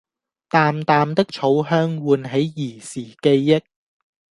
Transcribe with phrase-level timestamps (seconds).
[0.49, 3.61] 淡淡的草香喚起兒時記憶